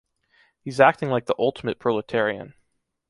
[0.63, 2.55] He's acting like the ultimate proletarian.